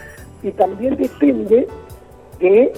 [0.43, 1.67] y también depende
[2.39, 2.73] de,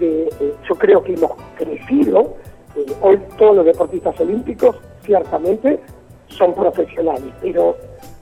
[0.00, 2.36] eh, yo creo que hemos crecido,
[2.74, 5.78] eh, hoy todos los deportistas olímpicos ciertamente
[6.26, 7.76] son profesionales, pero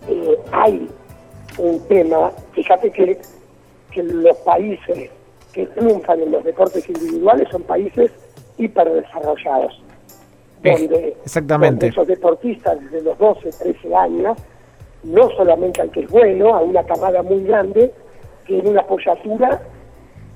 [0.09, 0.89] eh, hay
[1.59, 3.19] un tema, fíjate que,
[3.91, 5.11] que los países
[5.53, 8.11] que triunfan en los deportes individuales son países
[8.59, 9.83] hiperdesarrollados.
[10.63, 11.87] Donde, Exactamente.
[11.87, 14.37] esos deportistas desde los 12, 13 años,
[15.05, 17.93] no solamente al que es bueno, a una camada muy grande,
[18.47, 19.63] tiene una apoyatura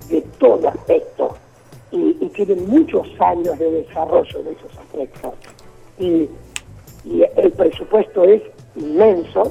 [0.08, 1.36] de todo aspecto
[1.90, 5.34] y, tienen muchos años de desarrollo de esos aspectos.
[5.98, 6.28] Y,
[7.04, 8.42] y el presupuesto es
[8.76, 9.50] inmenso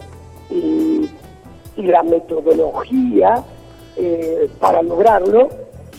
[0.49, 1.09] y
[1.77, 3.43] y la metodología
[4.03, 5.47] eh, para lograrlo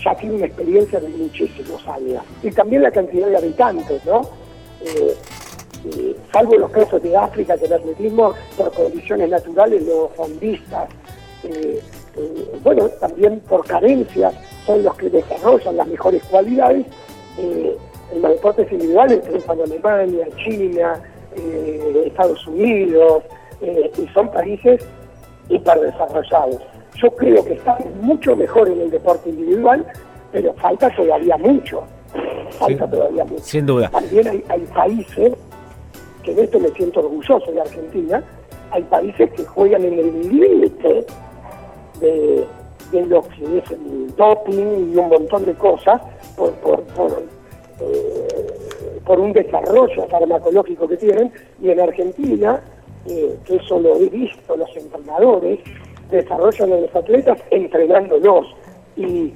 [0.04, 2.24] ya tiene una experiencia de muchísimos años.
[2.42, 4.22] Y también la cantidad de habitantes, ¿no?
[4.84, 5.14] Eh,
[5.84, 10.88] eh, salvo los casos de África, que el atletismo por condiciones naturales, los fondistas,
[12.64, 14.34] bueno, también por carencias,
[14.66, 16.86] son los que desarrollan las mejores cualidades.
[17.38, 21.00] en los deportes individuales triunfan Alemania, China,
[22.04, 23.22] Estados Unidos,
[23.60, 24.84] y son países
[25.48, 26.62] hiperdesarrollados.
[26.96, 29.86] Yo creo que estamos mucho mejor en el deporte individual,
[30.30, 31.82] pero falta todavía mucho.
[32.50, 33.42] Falta todavía mucho.
[33.42, 33.88] Sin duda.
[33.90, 35.32] También hay, países,
[36.22, 38.22] que de esto me siento orgulloso de Argentina,
[38.70, 41.06] hay países que juegan en el límite
[42.00, 42.46] de,
[43.06, 46.00] lo que es el doping y un montón de cosas
[46.36, 47.22] por, por, por,
[47.80, 52.62] eh, por un desarrollo farmacológico que tienen, y en Argentina
[53.06, 55.60] que eso lo he visto, los entrenadores
[56.12, 58.46] desarrollan a los atletas entrenándolos
[58.96, 59.32] y,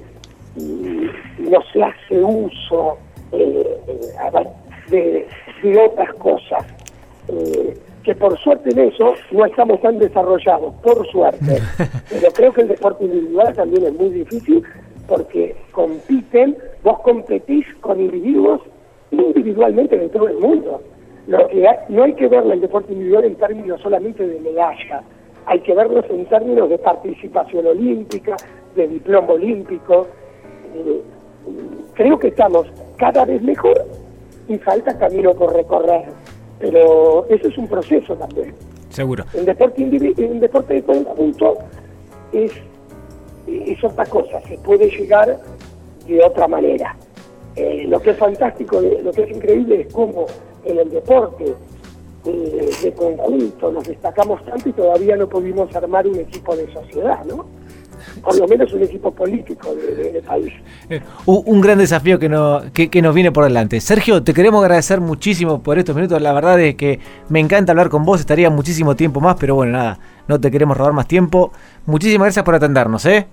[1.37, 2.97] no se hace uso
[3.31, 3.77] eh,
[4.91, 5.27] eh,
[5.61, 6.65] de, otras cosas.
[7.27, 11.61] Eh, que por suerte en eso no estamos tan desarrollados, por suerte.
[12.09, 14.63] Pero creo que el deporte individual también es muy difícil
[15.07, 18.61] porque compiten, vos competís con individuos
[19.11, 20.81] individualmente de todo el mundo
[21.27, 25.03] no hay que verlo el deporte individual en términos solamente de medalla,
[25.47, 28.35] hay que verlos en términos de participación olímpica,
[28.75, 30.07] de diploma olímpico.
[30.75, 31.01] Eh,
[31.93, 32.67] creo que estamos
[32.97, 33.81] cada vez mejor
[34.49, 36.03] y falta camino por recorrer,
[36.59, 38.53] pero eso es un proceso también.
[38.89, 39.23] Seguro.
[39.33, 41.57] El deporte, en deporte de conjunto
[42.33, 42.51] es,
[43.47, 45.39] es otra cosa, se puede llegar
[46.07, 46.95] de otra manera.
[47.55, 50.25] Eh, lo que es fantástico, lo que es increíble es cómo
[50.65, 51.55] en el deporte
[52.27, 57.23] eh, de conjunto nos destacamos tanto y todavía no pudimos armar un equipo de sociedad,
[57.25, 57.45] ¿no?
[58.21, 60.53] Por lo menos un equipo político del país.
[60.89, 63.79] Eh, un gran desafío que, no, que, nos viene por delante.
[63.79, 66.21] Sergio, te queremos agradecer muchísimo por estos minutos.
[66.21, 66.99] La verdad es que
[67.29, 68.19] me encanta hablar con vos.
[68.19, 71.51] Estaría muchísimo tiempo más, pero bueno, nada, no te queremos robar más tiempo.
[71.85, 73.27] Muchísimas gracias por atendernos, ¿eh?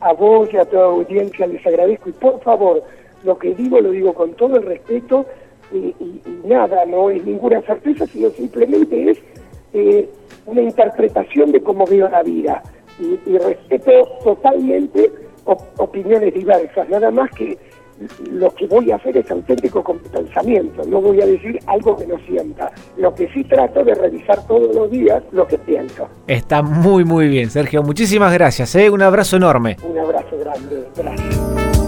[0.00, 2.82] A vos y a toda audiencia les agradezco y por favor,
[3.22, 5.26] lo que digo lo digo con todo el respeto
[5.72, 5.94] y,
[6.44, 9.18] nada, no es ninguna certeza, sino simplemente es
[9.72, 10.08] eh,
[10.46, 12.62] una interpretación de cómo veo la vida.
[12.98, 13.90] Y, respeto
[14.22, 15.10] totalmente
[15.78, 17.56] opiniones diversas, nada más que
[18.30, 22.06] lo que voy a hacer es auténtico con pensamiento, no voy a decir algo que
[22.06, 22.70] no sienta.
[22.96, 26.08] Lo que sí trato de revisar todos los días lo que pienso.
[26.26, 27.82] Está muy muy bien, Sergio.
[27.82, 28.90] Muchísimas gracias, ¿eh?
[28.90, 29.76] un abrazo enorme.
[29.82, 31.79] Un abrazo grande, gracias.